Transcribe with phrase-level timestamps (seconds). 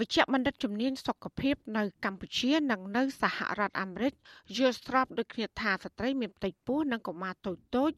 [0.00, 4.12] វិជ្ជបណ្ឌិតជំនាញសុខភាពនៅកម្ពុជានិងនៅសហរដ្ឋអាមេរិក
[4.56, 7.92] យល់ស្របដូចគ្នាថាស្ត្រីមានផ្ទៃពោះនិងកុមារតូចតូច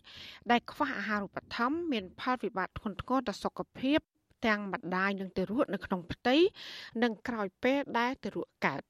[0.50, 3.98] ដែលខ្វះអាហារូបត្ថម្ភមានផលវិបាកធ្ងន់ធ្ងរដល់សុខភាព
[4.46, 6.36] ទាំងម្ដាយនិងទារកនៅក្នុងផ្ទៃ
[7.02, 8.82] និងក្រោយពេលដែលទារកកើត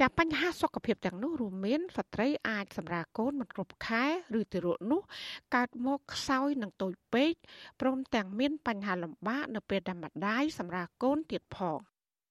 [0.00, 4.04] ចាបញ្ហាសុខភាពទាំងនោះរួមមានស្ត្រីអាចសម្រាលកូនមិនគ្រប់ខែ
[4.38, 5.02] ឬទារកនោះ
[5.54, 7.32] កើតមកខ្សោយនិងតូចពេក
[7.80, 11.80] ព្រមទាំងមានបញ្ហាលំបាកនៅពេលដែលម្ដាយសម្រាលកូនទៀតផង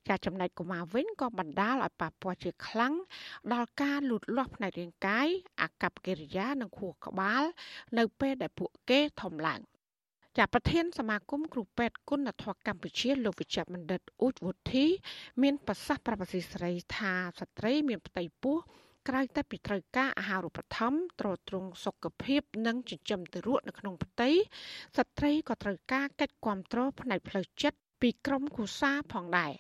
[0.08, 2.94] ចាចំណែកកុមារវិញក៏បណ្ដាលឲ្យប៉ះពាល់ជាខ្លាំង
[3.54, 5.28] ដល់ការលូតលាស់ផ្នែករាងកាយ
[5.62, 7.44] អាកប្បកិរិយានិងខួរក្បាល
[7.98, 9.62] នៅពេលដែលពួកគេធំឡើង
[10.38, 14.86] ចាប្រធានសមាគមគ្រូពេទ្យគុណធម៌កម្ពុជាលោកវិជ្ជបណ្ឌិតអ៊ូចវុធី
[15.42, 18.58] មានប្រសាសន៍ប្រាប់អាស៊ីសេរីថាស្ត្រីមានផ្ទៃពោះ
[19.08, 24.30] ក្រៅតែពីត្រូវការអាហារូបត្ថម្ភទ្រទ្រង់សុខភាព និងចិញ្ចឹមទារកនៅក្នុងផ្ទៃ
[24.98, 29.54] ស្ត្រីក៏ត្រូវការកិច្ចគាំទ្រផ្នែកផ្លូវចិត្តពីក្រុមគូសាផងដែរ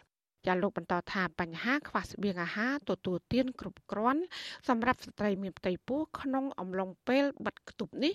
[0.47, 4.21] ចាលោកបន្តថាបញ្ហាខ្វះស្បៀងអាហារទទួលទានគ្រប់គ្រាន់
[4.69, 8.13] សម្រាប់ស្ត្រីមានផ្ទៃពោះក្នុងអំឡុងពេលបិទគប់នេះ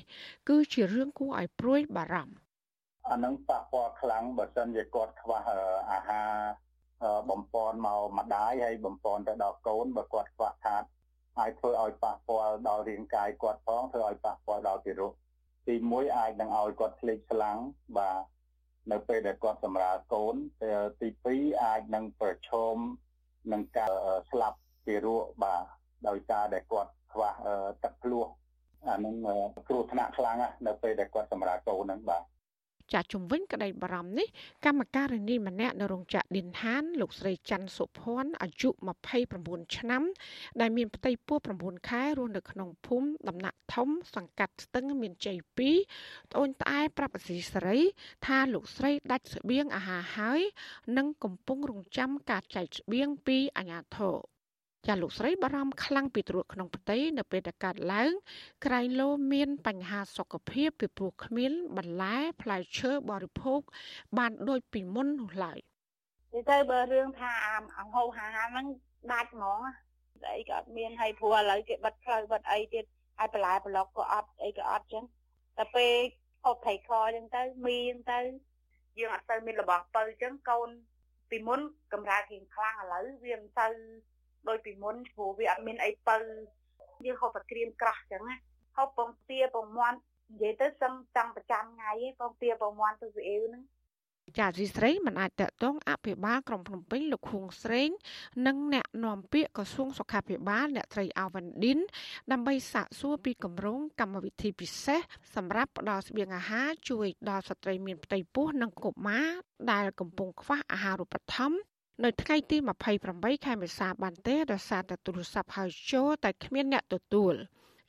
[0.48, 2.34] គឺជារឿងគួរឲ្យព្រួយបារម្ភ
[3.10, 5.36] អានឹងប៉ះពាល់ខ្លាំងបើសិនជាគាត់ខ្វះ
[5.92, 6.32] អាហារ
[7.30, 10.84] បំពន់មកម្ដាយហើយបំពន់ទៅដល់កូនបើគាត់ខ្វះខាត
[11.38, 15.12] អាចធ្វើឲ្យប៉ះពាល់ដល់រាងកាយគាត់ផងធ្វើឲ្យប៉ះពាល់ដល់ទារក
[15.66, 17.58] ទី1អាចនឹងឲ្យគាត់ភ្លេចស្លាំង
[17.98, 18.20] បាទ
[18.92, 20.34] នៅពេលដែលគាត់សម្រាលកូន
[21.00, 22.76] ទី2អាចនឹងប្រឈម
[23.52, 23.92] នឹងការ
[24.30, 25.64] ស្លាប់ទារកបាទ
[26.08, 27.30] ដោយសារដែលគាត់ខ្វះ
[27.82, 28.26] ទឹកភ្លោះ
[28.88, 29.14] អានឹង
[29.68, 32.22] គ្រោះថ្នាក់ខ្លាំងនៅពេលដែលគាត់សម្រាលកូនហ្នឹងបាទ
[32.94, 34.28] ចាជំវិញក្តីបារម្ភនេះ
[34.66, 38.68] កម្មការិនីម្នាក់នៅរោងចក្រឌិនហាន លោកស្រីច័ន្ទសុភ័ណ្ឌអាយុ
[39.20, 40.02] 29ឆ្នាំ
[40.60, 45.36] ដែលមានផ្ទៃពោះ9ខែរស់នៅក្នុងភូមិដំណាក់ធំ សង្កាត់ស្ទឹងមានជ័យ
[45.88, 47.80] 2ត្អូនត្អែប្រាប់អសីសេរី
[48.26, 50.40] ថាលោកស្រីដាច់ស្បៀងអាហារហើយ
[50.96, 54.39] និងកំពុងរងចាំការចែកស្បៀងពីអាជ្ញាធរ
[54.86, 58.12] ចាលោកស្រីបារម្ភខ្លាំងពីទ្រុឌក្នុងផ្ទៃនៅពេលដែលកើតឡើង
[58.66, 63.60] ក្រែងលោមានបញ្ហាសុខភាពពីព្រោះគ្មានបន្លែផ្លែឈើបរិភោគ
[64.18, 65.58] បានដូចពីមុននោះឡើយ
[66.34, 67.32] និយាយទៅបើរឿងថា
[67.78, 68.66] អង្ហូរហាហ្នឹង
[69.12, 69.60] ដាច់ហ្មង
[70.22, 72.84] ស្អីក៏អត់មានហើយព្រោះឥឡូវគេបិទផ្លូវបិទអីទៀត
[73.18, 75.04] ហើយបន្លែប្លុកក៏អត់អីក៏អត់ចឹង
[75.58, 75.94] តែពេល
[76.44, 78.18] ហូបត្រីខចឹងទៅមីចឹងទៅ
[78.98, 80.68] យើងអត់ទៅមានរបស់បើចឹងកូន
[81.30, 81.60] ពីមុន
[81.92, 83.68] កម្រើករៀងខ្លាំងឥឡូវវាមិនទៅ
[84.48, 86.16] ដោយពីមុនព្រោះវាអត់មានអីបើ
[87.06, 88.36] យើងហូបតែក្រៀមក្រោះចឹងណា
[88.76, 89.98] ហូបពងទាពងមាន់
[90.30, 93.62] និយាយទៅសឹងតាំងប្រចាំថ្ងៃពងទាពងមាន់ទៅស្អៀវហ្នឹង
[94.38, 97.90] ចាស៊ីស្រីមិនអាចតកតងអភិបាលក្រុងភ្នំពេញលោកខួងស្រេង
[98.46, 101.78] និងអ្នកនាំពាក្យក្រសួងសុខាភិបាលអ្នកត្រីអាវ៉ាន់ឌិន
[102.32, 105.00] ដើម្បីសាកសួរពីគម្រោងកម្មវិធីពិសេស
[105.34, 109.28] សម្រាប់ផ្ដល់ស្បៀងអាហារជួយដល់ស្ត្រីមានផ្ទៃពោះនិងកុមារ
[109.72, 111.69] ដែលកំពុងខ្វះអាហារូបត្ថម្ភ
[112.04, 112.56] នៅថ្ងៃទី
[113.00, 117.34] 28ខែមេសាបានទេដោយសារតែទូរស័ព្ទហៅចូលតែគ្មានអ្នកទទួល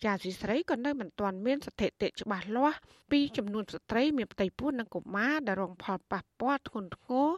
[0.03, 2.77] ជាស៊ីស្រីក៏នៅមិនទាន់មានស្ថិតិច្បាស់លាស់
[3.11, 7.29] ពីចំនួនស្ត្រីមានផ្ទៃពោះនិងកុមារដែលរងផលប៉ះពាល់ធ្ងន់ធ្ងរ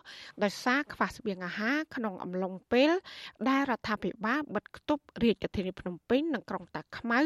[0.44, 2.92] ដោយសារខ្វះស្បៀងអាហារក្នុងអំឡុងពេល
[3.50, 7.20] ដែលរដ្ឋាភិបាលបិទគប់រាជធានីភ្នំពេញនិងក្រុងតាខ្មៅ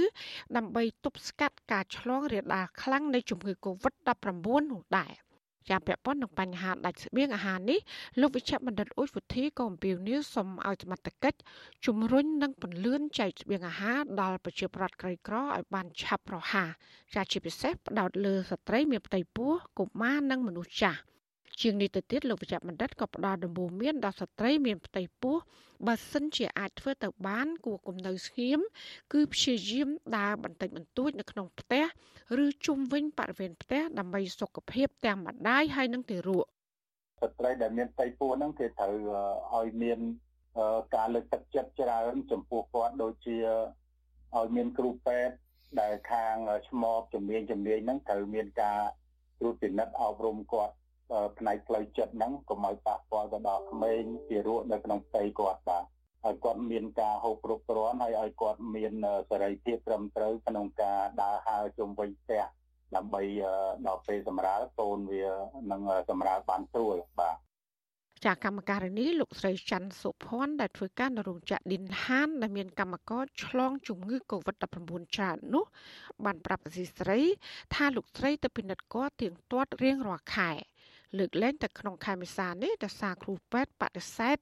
[0.58, 5.14] ដើម្បីទប់ស្កាត់ការឆ្លងរាលដាលខ្លាំងនៃជំងឺ Covid-19 នោះដែរ។
[5.70, 7.80] ជាពាក់ព័ន្ធនឹងបញ្ហាដាច់ស្បៀងអាហារនេះ
[8.22, 11.40] លោកវិជ្ជបណ្ឌិតអ៊ុចវុធីក៏អំពាវនាវសូមឲ្យសមត្ថកិច្ច
[11.86, 16.70] ជំរុញនិងពន្លឿនចែកស្បៀងអាហារដល់ប្រជាពលរដ្ឋក្រីក្រឲ្យបានឆាប់រហ័ស
[17.16, 21.00] ចាជាពិសេសផ្ដោតលើស្ត្រីមានផ្ទៃពោះកុមារនិងមនុស្សចាស់
[21.62, 25.36] ជាងនេះទៅទៀតលោកវិជ្ជបណ្ឌិតក៏ផ្ដល់ដំបូន្មានដល់ស្ត្រីមានផ្ទៃពោះ
[25.88, 28.60] បើសិនជាអាចធ្វើទៅបានគួរគំនៅស្ងៀម
[29.14, 31.84] គឺព្យាយាមដើរបន្តិចបន្តួចនៅក្នុងផ្ទះ
[32.44, 36.46] ឬជុំវិញបរិវេណផ្ទះដើម្បីសុខភាពទាំងម្ដាយហើយនិងទារក
[37.22, 38.96] ស្ត្រីដែលមានផ្ទៃពោះហ្នឹងគេត្រូវ
[39.56, 40.00] ឲ្យមាន
[40.96, 43.38] ការលើកទឹកចិត្តច្រើនចំពោះគាត់ដូចជា
[44.38, 45.36] ឲ្យមានគ្រូពេទ្យ
[45.82, 46.36] ដែលខាង
[46.68, 48.80] ឆ្មបជំនាញជំនាញហ្នឹងត្រូវមានការ
[49.40, 50.74] ត្រួតពិនិត្យអប់រំគាត់
[51.38, 55.84] ផ្នែកផ្លូវចិត្តហ្នឹងកុំឲ្យប៉ះពាល់ទៅដល់ក្មេងជារក់នៅក្នុងផ្ទៃគាត់បាទ
[56.26, 58.94] ឲ្យគាត់មានការហូបគ្រប់គ្រាន់ហើយឲ្យគាត់មាន
[59.30, 62.44] សេរីភាពត្រឹមត្រូវក្នុងការដើរហើរជុំវិញផ្ទះ
[62.96, 63.22] ដើម្បី
[63.88, 65.26] ដល់ពេលសម្រាលកូនវា
[65.72, 67.38] នឹងសម្រាលបានស្រួលបាទ
[68.26, 75.66] ចាកម្មការនេះលោកស្រីច័ន្ទសុភ័ណ្ឌដែលធ្វើការនៅរោងចក្រឌិនហានដែលមានកម្មករឆ្លងជំងឺ Covid-19 ច្រើននោះ
[76.26, 77.20] បានប្រាប់អសីស្រី
[77.76, 80.52] ថាលោកស្រីទៅពិនិត្យគាត់ទៀងទាត់រៀងរាល់ខែ
[81.18, 84.38] លើកលែងតែក្នុងខែមេសានេះដោយសារគ្រូពេទ្យបដិសេធ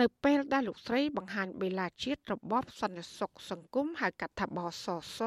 [0.00, 4.86] នៅពេលដែលលោកស្រីបង្ហាញបេឡាជាតិរបបសន្តិសុខសង្គមហៅកាត់ថាបស
[5.16, 5.20] ស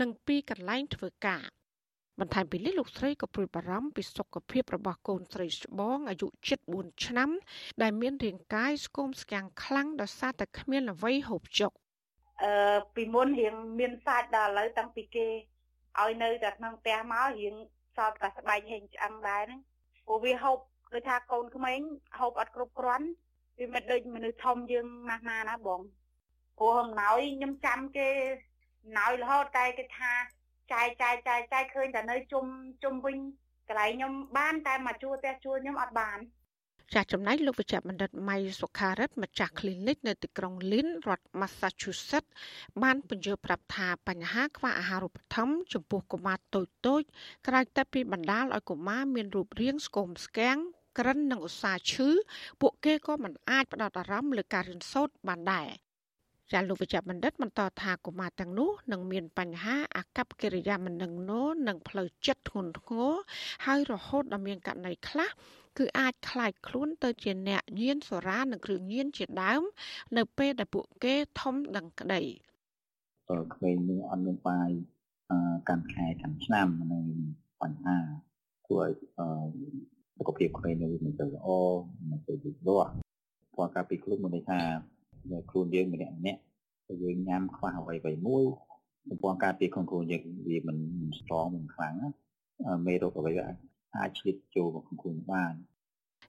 [0.00, 1.44] និងពីកន្លែងធ្វើការ
[2.20, 6.26] បន្ថែមពីនេះលោកស្រីក៏ព្រួយបារម្ភពីសុខភាពរបស់កូនស្រីច្បងអាយុ
[6.66, 7.30] 74ឆ្នាំ
[7.82, 11.72] ដែលមានរាងកាយស្គមស្គាំងខ្លាំងដោយសារតែគ្មានអ្វីហូបចុក
[12.44, 12.52] អឺ
[12.94, 15.26] ពីមុនរៀងមានសាច់ដល់ឥឡូវតាំងពីគេ
[16.00, 17.54] ឲ្យនៅតែក្នុងផ្ទះមករៀង
[17.96, 19.60] សល់តែស្បែកហេងឆ្អឹងដែរហ្នឹង
[20.08, 20.58] ព្រោះវាហូប
[20.94, 21.80] ដូចថាកូនក្មេង
[22.18, 23.06] ហូបអត់គ្រប់គ្រាន់
[23.58, 25.80] វាមិនដូចមនុស្សធំយើងណាស់ណាណាបង
[26.58, 28.08] ព្រោះអំណោយខ្ញុំចាំគេ
[28.82, 30.12] អំណោយរហូតតែគេថា
[30.72, 32.44] ចាយចាយចាយចាយឃើញតែនៅជុំ
[32.82, 33.16] ជុំវិញ
[33.68, 36.18] កន្លែងខ្ញុំបានតែមកជួផ្ទះជួខ្ញុំអត់បាន
[36.94, 42.30] ចាស់ចំណែកលោកវិជ្ជបណ្ឌិតម៉ៃសុខារិទ្ធម្ចាស់ clinic នៅទីក្រុង Lynn រដ្ឋ Massachusetts
[42.82, 47.02] បានពន្យល់ប្រាប់ថាបញ្ហាខ្វះអាហារូបត្ថម្ភចំពោះកុមារតូចតូច
[47.48, 50.58] ក្រៅតែពីបណ្ដាលឲ្យកុមារមានរូបរាងស្គមស្គាំង
[50.98, 52.08] ក្រិននិងឧស្សាហ៍ឈឺ
[52.60, 55.68] ពួកគេក៏មិនអាចផ្ដោតអារម្មណ៍លើការរៀនសូត្របានដែរ
[56.52, 63.12] ចាលោកវិជ្ជបណ្ឌិតបន្តថាកុមារទាំងនោះនឹងមានបញ្ហាអាកប្បកិរិយាមិននឹងណូនិងផ្លូវចិត្តធ្ងន់ធ្ងរ
[63.66, 65.28] ហើយរហូតដល់មានករណីខ្លះ
[65.77, 69.61] គឺអាចคล้ายខ្លួនទៅជាអ្នកញៀនសូរ៉ានិងគ្រឿងញៀនជាដើម
[70.17, 72.21] នៅពេលដែលពួកគេធំដឹងក្តី
[73.29, 74.69] តើក្មេងនឹងអត់មានបាយ
[75.69, 77.05] កាន់ខែកាន់ឆ្នាំនឹង
[77.61, 77.97] បញ្ហា
[78.65, 78.91] ធ្វើឲ្យ
[80.17, 81.47] សុខភាពក្មេងនឹងមិនទៅល្អ
[82.09, 82.91] មិនទៅវិវត្ត
[83.53, 84.59] ព្រោះកាលពីខ្លួនមិនថា
[85.49, 86.41] ខ្លួនយើងម្នាក់ម្នាក់
[87.03, 88.43] យើងញ៉ាំខ្វះអ្វីអ្វីមួយ
[89.09, 91.95] ចំពោះការពីខ្លួនខ្លួនយើងវាមិនមិនស្ត្រង់មិនខ្លាំង
[92.87, 93.47] មេរោគអ្វីវា
[93.96, 95.54] អាចឆ្លៀតចូលមកក្នុងខ្លួនបាន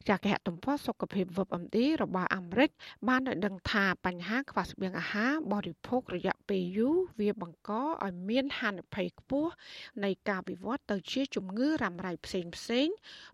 [0.09, 2.69] ចាគេហទំព័រសុខភាព WebMD របស់អាមេរិក
[3.07, 9.51] បានឲ្យដឹងថាបញ្ហាខ្វះស្បៀងអាហារបរិភោគរយៈពេលយូរវាបង្កឲ្យមានហានិភ័យខ្ពស់
[10.03, 12.87] នៃការវិវត្តទៅជាជំងឺរ៉ាំរ៉ៃផ្សេងផ្សេង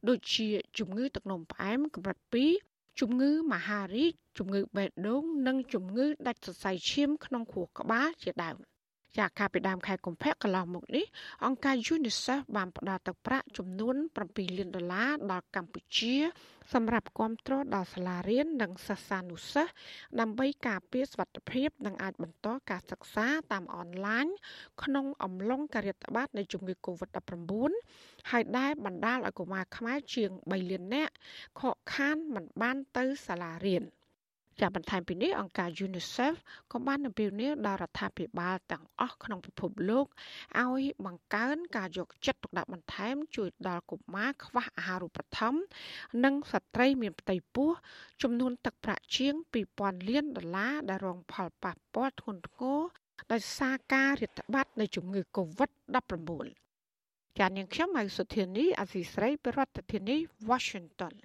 [0.10, 0.48] ដូចជា
[0.80, 2.18] ជំងឺទឹកនោមផ្អែមកម្រិត
[2.60, 8.58] 2ជំងឺមហារីកជំងឺបេះដូង និងជំងឺដាច់សរសៃឈាមក្នុងខួរក្បាលជាដើម។
[9.18, 11.06] ចាកាលពីដើមខែកុម្ភៈកន្លងមកនេះ
[11.46, 13.96] អង្គការ UNICEF បានផ្ដល់ទឹកប្រាក់ចំនួន
[14.28, 16.16] 7លានដុល្លារដល់កម្ពុជា
[16.74, 19.74] សម្រាប់គ្រប់គ្រងដល់សាលារៀននិងសិស្សានុសិស្ស
[20.20, 24.26] ដើម្បីការពារសុវត្ថិភាពនិងអាចបន្តការសិក្សាតាមអនឡាញ
[24.84, 27.72] ក្នុងអំឡុងការិយាប័តនៃជំងឺ Covid-19
[28.32, 31.14] ហើយដែលបណ្ដាលឲ្យកុមារខ្មែរជាង3លាននាក់
[31.60, 33.84] ខកខានមិនបានទៅសាលារៀន។
[34.62, 36.36] ចាបន្ថែមពីនេះអង្គការ UNICEF
[36.72, 40.06] ក៏បានអំពាវនាវដល់រដ្ឋាភិបាលទាំងអស់ក្នុងពិភពលោក
[40.62, 45.62] ឲ្យបង្កើនការយកចិត្តទុកដាក់បន្ថែម ជួយដល់កុមារខ្វះអាហារូបត្ថម្ភ
[46.24, 47.70] និងស្ត្រីមានផ្ទៃពោះ
[48.22, 49.34] ចំនួនទឹកប្រាក់ជាង
[49.72, 52.80] 2000លានដុល្លារដែលរងផលប៉ះពាល់ធ្ងន់ធ្ងរ
[53.32, 56.30] ដោយសារការរាតត្បាតនៃជំងឺ Covid-19
[57.38, 60.18] ចាននាងខ្ញុំហៅសុធានីអាស៊ីស្រីប្រធានាធិបតី
[60.50, 61.16] Washington